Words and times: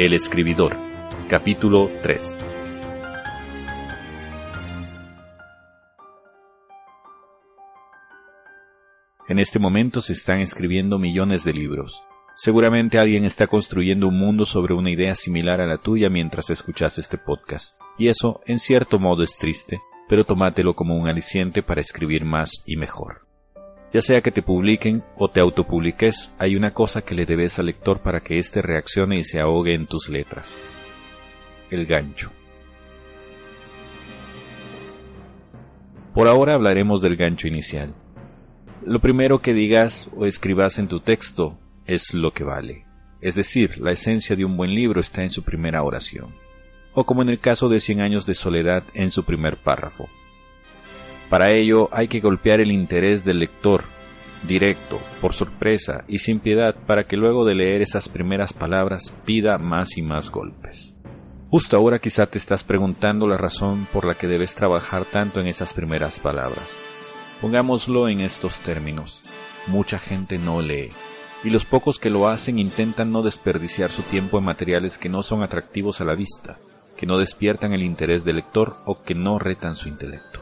El 0.00 0.14
escribidor, 0.14 0.78
capítulo 1.28 1.90
3. 2.02 2.38
En 9.28 9.38
este 9.38 9.58
momento 9.58 10.00
se 10.00 10.14
están 10.14 10.40
escribiendo 10.40 10.98
millones 10.98 11.44
de 11.44 11.52
libros. 11.52 12.00
Seguramente 12.34 12.98
alguien 12.98 13.26
está 13.26 13.46
construyendo 13.46 14.08
un 14.08 14.18
mundo 14.18 14.46
sobre 14.46 14.72
una 14.72 14.90
idea 14.90 15.14
similar 15.14 15.60
a 15.60 15.66
la 15.66 15.76
tuya 15.76 16.08
mientras 16.08 16.48
escuchas 16.48 16.96
este 16.96 17.18
podcast. 17.18 17.78
Y 17.98 18.08
eso, 18.08 18.40
en 18.46 18.58
cierto 18.58 18.98
modo, 18.98 19.22
es 19.22 19.36
triste, 19.36 19.82
pero 20.08 20.24
tómatelo 20.24 20.74
como 20.74 20.96
un 20.96 21.08
aliciente 21.08 21.62
para 21.62 21.82
escribir 21.82 22.24
más 22.24 22.62
y 22.64 22.78
mejor. 22.78 23.29
Ya 23.92 24.02
sea 24.02 24.20
que 24.20 24.30
te 24.30 24.42
publiquen 24.42 25.02
o 25.16 25.28
te 25.28 25.40
autopubliques, 25.40 26.32
hay 26.38 26.54
una 26.54 26.72
cosa 26.72 27.02
que 27.02 27.14
le 27.14 27.26
debes 27.26 27.58
al 27.58 27.66
lector 27.66 28.00
para 28.00 28.20
que 28.20 28.38
éste 28.38 28.62
reaccione 28.62 29.18
y 29.18 29.24
se 29.24 29.40
ahogue 29.40 29.74
en 29.74 29.86
tus 29.86 30.08
letras. 30.08 30.62
El 31.70 31.86
gancho. 31.86 32.30
Por 36.14 36.28
ahora 36.28 36.54
hablaremos 36.54 37.02
del 37.02 37.16
gancho 37.16 37.48
inicial. 37.48 37.94
Lo 38.84 39.00
primero 39.00 39.40
que 39.40 39.54
digas 39.54 40.08
o 40.16 40.24
escribas 40.24 40.78
en 40.78 40.86
tu 40.86 41.00
texto 41.00 41.58
es 41.86 42.14
lo 42.14 42.30
que 42.30 42.44
vale. 42.44 42.86
Es 43.20 43.34
decir, 43.34 43.78
la 43.78 43.90
esencia 43.90 44.36
de 44.36 44.44
un 44.44 44.56
buen 44.56 44.72
libro 44.72 45.00
está 45.00 45.22
en 45.22 45.30
su 45.30 45.42
primera 45.42 45.82
oración. 45.82 46.34
O 46.94 47.04
como 47.04 47.22
en 47.22 47.28
el 47.28 47.40
caso 47.40 47.68
de 47.68 47.80
Cien 47.80 48.00
años 48.00 48.24
de 48.24 48.34
soledad 48.34 48.84
en 48.94 49.10
su 49.10 49.24
primer 49.24 49.56
párrafo. 49.56 50.08
Para 51.30 51.52
ello 51.52 51.88
hay 51.92 52.08
que 52.08 52.18
golpear 52.18 52.60
el 52.60 52.72
interés 52.72 53.24
del 53.24 53.38
lector, 53.38 53.84
directo, 54.48 55.00
por 55.20 55.32
sorpresa 55.32 56.04
y 56.08 56.18
sin 56.18 56.40
piedad, 56.40 56.74
para 56.74 57.04
que 57.04 57.16
luego 57.16 57.44
de 57.44 57.54
leer 57.54 57.82
esas 57.82 58.08
primeras 58.08 58.52
palabras 58.52 59.14
pida 59.24 59.56
más 59.56 59.96
y 59.96 60.02
más 60.02 60.28
golpes. 60.28 60.96
Justo 61.48 61.76
ahora 61.76 62.00
quizá 62.00 62.26
te 62.26 62.36
estás 62.36 62.64
preguntando 62.64 63.28
la 63.28 63.36
razón 63.36 63.86
por 63.92 64.04
la 64.04 64.14
que 64.14 64.26
debes 64.26 64.56
trabajar 64.56 65.04
tanto 65.04 65.40
en 65.40 65.46
esas 65.46 65.72
primeras 65.72 66.18
palabras. 66.18 66.76
Pongámoslo 67.40 68.08
en 68.08 68.20
estos 68.20 68.58
términos. 68.58 69.20
Mucha 69.68 70.00
gente 70.00 70.36
no 70.36 70.60
lee, 70.60 70.88
y 71.44 71.50
los 71.50 71.64
pocos 71.64 72.00
que 72.00 72.10
lo 72.10 72.26
hacen 72.26 72.58
intentan 72.58 73.12
no 73.12 73.22
desperdiciar 73.22 73.90
su 73.90 74.02
tiempo 74.02 74.38
en 74.38 74.44
materiales 74.44 74.98
que 74.98 75.08
no 75.08 75.22
son 75.22 75.44
atractivos 75.44 76.00
a 76.00 76.04
la 76.04 76.16
vista, 76.16 76.58
que 76.96 77.06
no 77.06 77.18
despiertan 77.18 77.72
el 77.72 77.82
interés 77.82 78.24
del 78.24 78.36
lector 78.36 78.78
o 78.84 79.02
que 79.02 79.14
no 79.14 79.38
retan 79.38 79.76
su 79.76 79.88
intelecto. 79.88 80.39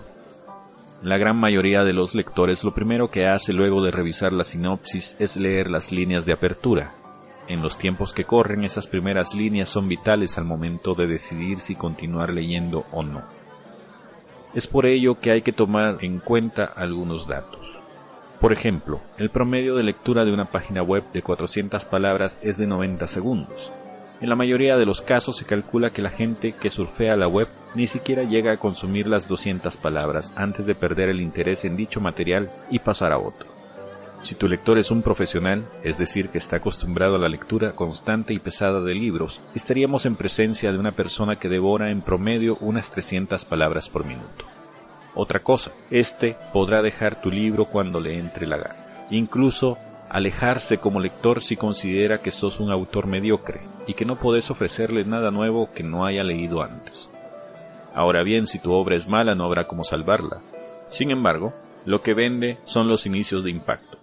La 1.02 1.16
gran 1.16 1.36
mayoría 1.36 1.84
de 1.84 1.92
los 1.92 2.16
lectores 2.16 2.64
lo 2.64 2.74
primero 2.74 3.08
que 3.08 3.28
hace 3.28 3.52
luego 3.52 3.84
de 3.84 3.92
revisar 3.92 4.32
la 4.32 4.42
sinopsis 4.42 5.14
es 5.20 5.36
leer 5.36 5.70
las 5.70 5.92
líneas 5.92 6.27
de 6.27 6.32
apertura. 6.32 6.94
En 7.46 7.62
los 7.62 7.78
tiempos 7.78 8.12
que 8.12 8.24
corren 8.24 8.64
esas 8.64 8.88
primeras 8.88 9.32
líneas 9.32 9.69
son 9.69 9.86
vitales 9.86 10.38
al 10.38 10.44
momento 10.44 10.94
de 10.94 11.06
decidir 11.06 11.60
si 11.60 11.76
continuar 11.76 12.32
leyendo 12.32 12.84
o 12.91 13.04
no. 13.04 13.22
Es 14.54 14.66
por 14.66 14.86
ello 14.86 15.20
que 15.20 15.30
hay 15.30 15.42
que 15.42 15.52
tomar 15.52 15.98
en 16.00 16.19
cuenta 16.19 16.64
algunos 16.64 17.28
datos. 17.28 17.78
Por 18.41 18.52
ejemplo, 18.52 19.00
el 19.19 19.30
promedio 19.30 19.76
de 19.76 19.84
lectura 19.84 20.24
de 20.24 20.32
una 20.32 20.46
página 20.46 20.82
web 20.82 21.04
de 21.12 21.22
400 21.22 21.84
palabras 21.84 22.41
es 22.42 22.58
de 22.58 22.66
90 22.66 23.06
segundos, 23.06 23.72
en 24.20 24.28
la 24.28 24.34
mayoría 24.34 24.76
de 24.76 24.84
los 24.84 25.00
casos 25.00 25.36
se 25.36 25.44
calcula 25.44 25.91
que 25.91 26.02
la 26.02 26.10
gente 26.10 26.52
que 26.52 26.70
surfea 26.70 27.14
la 27.14 27.28
web 27.28 27.46
ni 27.74 27.86
siquiera 27.86 28.22
llega 28.22 28.52
a 28.52 28.56
consumir 28.56 29.06
las 29.06 29.28
200 29.28 29.77
palabras 29.77 30.33
antes 30.36 30.66
de 30.66 30.74
perder 30.74 31.08
el 31.08 31.20
interés 31.20 31.64
en 31.64 31.77
dicho 31.77 32.00
material 32.00 32.50
y 32.70 32.78
pasar 32.78 33.12
a 33.12 33.19
otro. 33.19 33.58
Si 34.20 34.34
tu 34.34 34.48
lector 34.48 34.78
es 34.78 34.91
un 34.91 35.02
profesional, 35.02 35.64
es 35.84 35.97
decir, 35.97 36.28
que 36.30 36.38
está 36.38 36.56
acostumbrado 36.56 37.14
a 37.14 37.19
la 37.19 37.28
lectura 37.28 37.77
constante 37.77 38.34
y 38.34 38.41
pesada 38.41 38.80
de 38.80 38.94
libros, 38.94 39.41
estaríamos 39.55 40.06
en 40.06 40.16
presencia 40.16 40.72
de 40.72 40.78
una 40.78 40.91
persona 40.91 41.36
que 41.36 41.48
devora 41.48 41.91
en 41.91 42.00
promedio 42.00 42.56
unas 42.60 42.91
300 42.91 43.44
palabras 43.44 43.88
por 43.88 44.04
minuto. 44.04 44.44
Otra 45.15 45.41
cosa, 45.41 45.71
este 45.91 46.37
podrá 46.53 46.82
dejar 46.82 47.21
tu 47.21 47.31
libro 47.31 47.66
cuando 47.66 48.00
le 48.00 48.19
entre 48.19 48.47
la 48.47 48.56
gana. 48.56 49.06
Incluso 49.10 49.78
alejarse 50.09 50.78
como 50.78 51.00
lector 51.00 51.41
si 51.41 51.56
considera 51.56 52.21
que 52.21 52.31
sos 52.31 52.60
un 52.60 52.72
autor 52.72 53.06
mediocre 53.06 53.60
y 53.87 53.94
que 53.94 54.04
no 54.04 54.16
podés 54.16 54.50
ofrecerle 54.50 55.04
nada 55.04 55.31
nuevo 55.31 55.69
que 55.71 55.82
no 55.82 56.06
haya 56.06 56.25
leído 56.25 56.62
antes. 56.62 57.10
Ahora 57.98 58.22
bien, 58.22 58.47
si 58.47 58.60
tu 58.60 58.70
obra 58.72 58.94
es 58.94 59.09
mala 59.09 59.34
no 59.34 59.44
habrá 59.44 59.66
cómo 59.66 59.82
salvarla. 59.82 60.41
Sin 60.88 61.10
embargo, 61.10 61.53
lo 61.84 62.00
que 62.00 62.14
vende 62.14 62.59
son 62.62 62.86
los 62.86 63.06
inicios 63.06 63.42
de 63.42 63.50
impacto. 63.50 63.98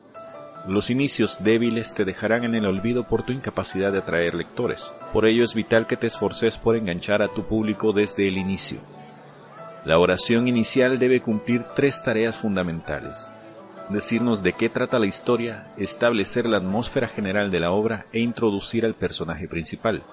Los 0.67 0.89
inicios 0.89 1.41
débiles 1.45 1.93
te 1.93 2.03
dejarán 2.03 2.43
en 2.43 2.55
el 2.55 2.65
olvido 2.65 3.07
por 3.07 3.23
tu 3.23 3.31
incapacidad 3.31 3.93
de 3.93 3.99
atraer 3.99 4.35
lectores. 4.35 4.91
Por 5.13 5.25
ello 5.25 5.45
es 5.45 5.55
vital 5.55 5.87
que 5.87 5.95
te 5.95 6.07
esforces 6.07 6.57
por 6.57 6.75
enganchar 6.75 7.21
a 7.21 7.33
tu 7.33 7.43
público 7.43 7.93
desde 7.93 8.27
el 8.27 8.37
inicio. 8.37 8.79
La 9.85 9.97
oración 9.97 10.49
inicial 10.49 10.99
debe 10.99 11.21
cumplir 11.21 11.63
tres 11.73 12.03
tareas 12.03 12.35
fundamentales 12.35 13.31
decirnos 13.87 14.41
de 14.41 14.53
qué 14.53 14.67
trata 14.67 14.99
la 14.99 15.05
historia, 15.05 15.67
establecer 15.77 16.47
la 16.47 16.57
atmósfera 16.57 17.07
general 17.07 17.51
de 17.51 17.59
la 17.59 17.71
obra 17.71 18.07
e 18.11 18.19
introducir 18.19 18.85
al 18.85 18.95
personaje 18.95 19.47
principal. 19.47 20.03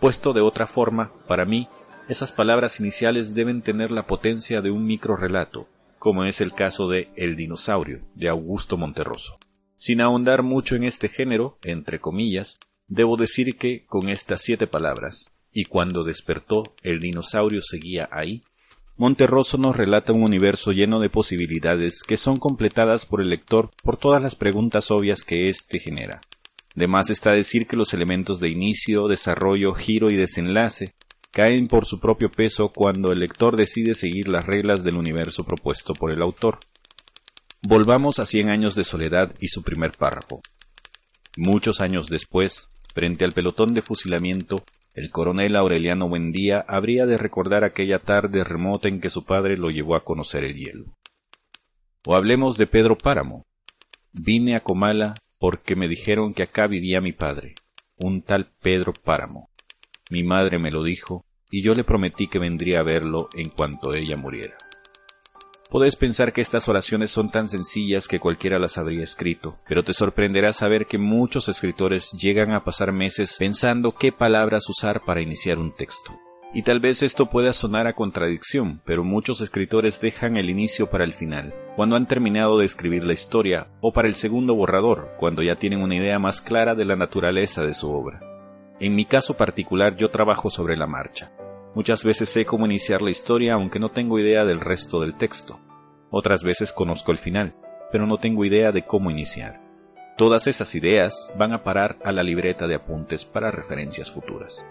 Puesto 0.00 0.32
de 0.32 0.42
otra 0.42 0.66
forma, 0.66 1.10
para 1.26 1.44
mí, 1.44 1.68
esas 2.08 2.32
palabras 2.32 2.80
iniciales 2.80 3.34
deben 3.34 3.62
tener 3.62 3.90
la 3.90 4.06
potencia 4.06 4.60
de 4.60 4.70
un 4.70 4.84
microrelato, 4.84 5.68
como 5.98 6.24
es 6.24 6.40
el 6.40 6.52
caso 6.52 6.88
de 6.88 7.08
El 7.16 7.34
dinosaurio, 7.34 8.00
de 8.14 8.28
Augusto 8.28 8.76
Monterroso. 8.76 9.38
Sin 9.76 10.00
ahondar 10.00 10.42
mucho 10.42 10.76
en 10.76 10.84
este 10.84 11.08
género, 11.08 11.58
entre 11.62 12.00
comillas, 12.00 12.58
debo 12.88 13.16
decir 13.16 13.56
que, 13.56 13.86
con 13.86 14.10
estas 14.10 14.42
siete 14.42 14.66
palabras, 14.66 15.32
y 15.50 15.64
cuando 15.64 16.04
despertó 16.04 16.62
el 16.82 17.00
dinosaurio 17.00 17.62
seguía 17.62 18.08
ahí, 18.12 18.42
Monterroso 18.96 19.58
nos 19.58 19.76
relata 19.76 20.12
un 20.12 20.22
universo 20.22 20.70
lleno 20.70 21.00
de 21.00 21.10
posibilidades 21.10 22.02
que 22.04 22.16
son 22.16 22.36
completadas 22.36 23.06
por 23.06 23.20
el 23.20 23.28
lector 23.28 23.70
por 23.82 23.96
todas 23.96 24.22
las 24.22 24.36
preguntas 24.36 24.92
obvias 24.92 25.24
que 25.24 25.48
éste 25.48 25.80
genera. 25.80 26.20
De 26.76 26.86
más 26.86 27.10
está 27.10 27.32
decir 27.32 27.66
que 27.66 27.76
los 27.76 27.92
elementos 27.92 28.38
de 28.38 28.50
inicio, 28.50 29.08
desarrollo, 29.08 29.74
giro 29.74 30.10
y 30.10 30.16
desenlace 30.16 30.94
caen 31.34 31.66
por 31.66 31.84
su 31.84 31.98
propio 31.98 32.30
peso 32.30 32.68
cuando 32.68 33.12
el 33.12 33.18
lector 33.18 33.56
decide 33.56 33.96
seguir 33.96 34.28
las 34.28 34.46
reglas 34.46 34.84
del 34.84 34.96
universo 34.96 35.42
propuesto 35.42 35.92
por 35.92 36.12
el 36.12 36.22
autor. 36.22 36.60
Volvamos 37.60 38.20
a 38.20 38.26
Cien 38.26 38.50
años 38.50 38.76
de 38.76 38.84
soledad 38.84 39.34
y 39.40 39.48
su 39.48 39.64
primer 39.64 39.90
párrafo. 39.92 40.40
Muchos 41.36 41.80
años 41.80 42.06
después, 42.06 42.68
frente 42.94 43.24
al 43.24 43.32
pelotón 43.32 43.74
de 43.74 43.82
fusilamiento, 43.82 44.62
el 44.94 45.10
coronel 45.10 45.56
Aureliano 45.56 46.08
Buendía 46.08 46.64
habría 46.68 47.04
de 47.04 47.16
recordar 47.16 47.64
aquella 47.64 47.98
tarde 47.98 48.44
remota 48.44 48.86
en 48.86 49.00
que 49.00 49.10
su 49.10 49.24
padre 49.24 49.56
lo 49.56 49.66
llevó 49.66 49.96
a 49.96 50.04
conocer 50.04 50.44
el 50.44 50.54
hielo. 50.54 50.84
O 52.06 52.14
hablemos 52.14 52.56
de 52.56 52.68
Pedro 52.68 52.96
Páramo. 52.96 53.44
Vine 54.12 54.54
a 54.54 54.60
Comala 54.60 55.14
porque 55.40 55.74
me 55.74 55.88
dijeron 55.88 56.32
que 56.32 56.44
acá 56.44 56.68
vivía 56.68 57.00
mi 57.00 57.10
padre, 57.10 57.56
un 57.96 58.22
tal 58.22 58.52
Pedro 58.62 58.92
Páramo. 58.92 59.50
Mi 60.10 60.22
madre 60.22 60.58
me 60.58 60.70
lo 60.70 60.84
dijo, 60.84 61.23
y 61.50 61.62
yo 61.62 61.74
le 61.74 61.84
prometí 61.84 62.28
que 62.28 62.38
vendría 62.38 62.80
a 62.80 62.84
verlo 62.84 63.28
en 63.34 63.50
cuanto 63.50 63.94
ella 63.94 64.16
muriera. 64.16 64.56
Podés 65.70 65.96
pensar 65.96 66.32
que 66.32 66.40
estas 66.40 66.68
oraciones 66.68 67.10
son 67.10 67.30
tan 67.30 67.48
sencillas 67.48 68.06
que 68.06 68.20
cualquiera 68.20 68.60
las 68.60 68.78
habría 68.78 69.02
escrito, 69.02 69.58
pero 69.68 69.82
te 69.82 69.92
sorprenderá 69.92 70.52
saber 70.52 70.86
que 70.86 70.98
muchos 70.98 71.48
escritores 71.48 72.12
llegan 72.12 72.52
a 72.52 72.62
pasar 72.62 72.92
meses 72.92 73.34
pensando 73.38 73.92
qué 73.92 74.12
palabras 74.12 74.68
usar 74.68 75.02
para 75.04 75.20
iniciar 75.20 75.58
un 75.58 75.74
texto. 75.74 76.12
Y 76.52 76.62
tal 76.62 76.78
vez 76.78 77.02
esto 77.02 77.26
pueda 77.26 77.52
sonar 77.52 77.88
a 77.88 77.94
contradicción, 77.94 78.80
pero 78.84 79.02
muchos 79.02 79.40
escritores 79.40 80.00
dejan 80.00 80.36
el 80.36 80.48
inicio 80.48 80.88
para 80.88 81.02
el 81.02 81.14
final, 81.14 81.52
cuando 81.74 81.96
han 81.96 82.06
terminado 82.06 82.58
de 82.58 82.66
escribir 82.66 83.02
la 83.02 83.12
historia, 83.12 83.66
o 83.80 83.92
para 83.92 84.06
el 84.06 84.14
segundo 84.14 84.54
borrador, 84.54 85.14
cuando 85.18 85.42
ya 85.42 85.56
tienen 85.56 85.82
una 85.82 85.96
idea 85.96 86.20
más 86.20 86.40
clara 86.40 86.76
de 86.76 86.84
la 86.84 86.94
naturaleza 86.94 87.66
de 87.66 87.74
su 87.74 87.90
obra. 87.90 88.33
En 88.80 88.94
mi 88.94 89.04
caso 89.04 89.36
particular 89.36 89.96
yo 89.96 90.10
trabajo 90.10 90.50
sobre 90.50 90.76
la 90.76 90.86
marcha. 90.86 91.32
Muchas 91.74 92.04
veces 92.04 92.28
sé 92.28 92.44
cómo 92.44 92.66
iniciar 92.66 93.02
la 93.02 93.10
historia 93.10 93.54
aunque 93.54 93.78
no 93.78 93.90
tengo 93.90 94.18
idea 94.18 94.44
del 94.44 94.60
resto 94.60 95.00
del 95.00 95.14
texto. 95.14 95.60
Otras 96.10 96.42
veces 96.42 96.72
conozco 96.72 97.12
el 97.12 97.18
final, 97.18 97.54
pero 97.90 98.06
no 98.06 98.18
tengo 98.18 98.44
idea 98.44 98.72
de 98.72 98.84
cómo 98.84 99.10
iniciar. 99.10 99.60
Todas 100.16 100.46
esas 100.46 100.74
ideas 100.74 101.32
van 101.36 101.52
a 101.52 101.64
parar 101.64 101.98
a 102.04 102.12
la 102.12 102.22
libreta 102.22 102.66
de 102.66 102.76
apuntes 102.76 103.24
para 103.24 103.50
referencias 103.50 104.10
futuras. 104.10 104.64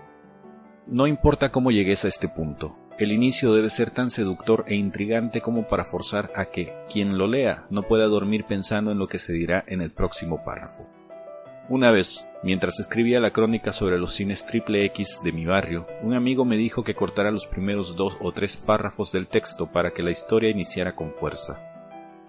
No 0.87 1.07
importa 1.07 1.51
cómo 1.51 1.71
llegues 1.71 2.05
a 2.05 2.09
este 2.09 2.27
punto, 2.27 2.77
el 2.99 3.11
inicio 3.11 3.53
debe 3.53 3.71
ser 3.71 3.89
tan 3.89 4.11
seductor 4.11 4.65
e 4.67 4.75
intrigante 4.75 5.41
como 5.41 5.67
para 5.67 5.83
forzar 5.83 6.31
a 6.35 6.45
que 6.45 6.73
quien 6.91 7.17
lo 7.17 7.25
lea 7.25 7.65
no 7.71 7.83
pueda 7.83 8.05
dormir 8.05 8.45
pensando 8.45 8.91
en 8.91 8.99
lo 8.99 9.07
que 9.07 9.17
se 9.17 9.33
dirá 9.33 9.63
en 9.67 9.81
el 9.81 9.91
próximo 9.91 10.43
párrafo. 10.43 10.87
Una 11.69 11.91
vez, 11.91 12.27
mientras 12.43 12.81
escribía 12.81 13.21
la 13.21 13.31
crónica 13.31 13.71
sobre 13.71 13.97
los 13.97 14.13
cines 14.13 14.45
triple 14.45 14.83
X 14.85 15.21
de 15.23 15.31
mi 15.31 15.45
barrio, 15.45 15.87
un 16.01 16.13
amigo 16.13 16.43
me 16.43 16.57
dijo 16.57 16.83
que 16.83 16.93
cortara 16.93 17.31
los 17.31 17.45
primeros 17.45 17.95
dos 17.95 18.17
o 18.19 18.33
tres 18.33 18.57
párrafos 18.57 19.13
del 19.13 19.27
texto 19.27 19.71
para 19.71 19.91
que 19.91 20.03
la 20.03 20.11
historia 20.11 20.49
iniciara 20.49 20.93
con 20.93 21.09
fuerza. 21.09 21.61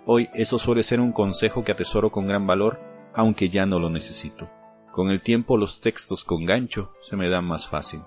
Hoy 0.07 0.31
eso 0.35 0.61
suele 0.61 0.85
ser 0.85 1.01
un 1.01 1.11
consejo 1.11 1.65
que 1.65 1.73
atesoro 1.73 2.13
con 2.13 2.29
gran 2.29 2.47
valor, 2.47 2.79
aunque 3.13 3.49
ya 3.49 3.67
no 3.67 3.81
lo 3.81 3.91
necesito. 3.91 4.49
Con 4.93 5.11
el 5.11 5.21
tiempo 5.21 5.57
los 5.57 5.81
textos 5.81 6.23
con 6.23 6.45
gancho 6.45 6.93
se 7.03 7.17
me 7.17 7.29
dan 7.29 7.45
más 7.45 7.69
fácil. 7.69 8.03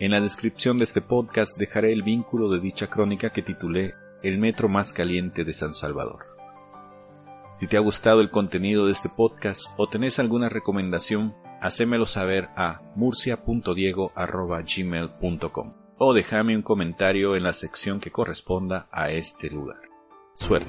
En 0.00 0.10
la 0.10 0.20
descripción 0.20 0.78
de 0.78 0.84
este 0.84 1.02
podcast 1.02 1.56
dejaré 1.56 1.92
el 1.92 2.02
vínculo 2.02 2.50
de 2.50 2.58
dicha 2.58 2.88
crónica 2.88 3.30
que 3.30 3.42
titulé 3.42 3.94
El 4.24 4.38
metro 4.38 4.68
más 4.68 4.92
caliente 4.92 5.44
de 5.44 5.52
San 5.52 5.74
Salvador. 5.74 6.35
Si 7.58 7.66
te 7.66 7.76
ha 7.76 7.80
gustado 7.80 8.20
el 8.20 8.30
contenido 8.30 8.86
de 8.86 8.92
este 8.92 9.08
podcast 9.08 9.66
o 9.76 9.88
tenés 9.88 10.18
alguna 10.18 10.48
recomendación, 10.48 11.34
hacémelo 11.60 12.04
saber 12.04 12.48
a 12.54 12.82
murcia.diego.gmail.com 12.94 15.72
o 15.98 16.12
déjame 16.12 16.54
un 16.54 16.62
comentario 16.62 17.36
en 17.36 17.42
la 17.42 17.54
sección 17.54 18.00
que 18.00 18.10
corresponda 18.10 18.86
a 18.92 19.10
este 19.10 19.48
lugar. 19.48 19.80
Suerte. 20.34 20.68